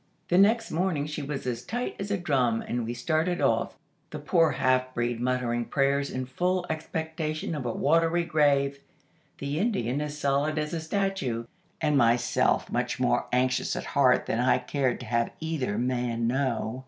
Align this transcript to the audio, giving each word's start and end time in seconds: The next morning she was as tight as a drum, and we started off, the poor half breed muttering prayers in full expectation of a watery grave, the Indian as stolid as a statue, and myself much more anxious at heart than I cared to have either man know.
The 0.29 0.37
next 0.39 0.71
morning 0.71 1.05
she 1.05 1.21
was 1.21 1.45
as 1.45 1.61
tight 1.63 1.95
as 1.99 2.09
a 2.09 2.17
drum, 2.17 2.63
and 2.67 2.85
we 2.85 2.93
started 2.95 3.39
off, 3.39 3.77
the 4.09 4.17
poor 4.17 4.53
half 4.53 4.95
breed 4.95 5.19
muttering 5.21 5.65
prayers 5.65 6.09
in 6.09 6.25
full 6.25 6.65
expectation 6.71 7.53
of 7.53 7.67
a 7.67 7.71
watery 7.71 8.23
grave, 8.23 8.79
the 9.37 9.59
Indian 9.59 10.01
as 10.01 10.17
stolid 10.17 10.57
as 10.57 10.73
a 10.73 10.79
statue, 10.81 11.45
and 11.79 11.99
myself 11.99 12.71
much 12.71 12.99
more 12.99 13.27
anxious 13.31 13.75
at 13.75 13.85
heart 13.93 14.25
than 14.25 14.39
I 14.39 14.57
cared 14.57 14.99
to 15.01 15.05
have 15.05 15.33
either 15.39 15.77
man 15.77 16.25
know. 16.25 16.79